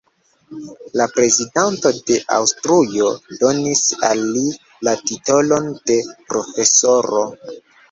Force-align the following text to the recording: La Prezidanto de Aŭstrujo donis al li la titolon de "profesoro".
La 1.01 1.05
Prezidanto 1.17 1.91
de 2.07 2.17
Aŭstrujo 2.37 3.11
donis 3.43 3.83
al 4.09 4.25
li 4.39 4.43
la 4.89 4.97
titolon 5.13 5.71
de 5.93 6.01
"profesoro". 6.33 7.25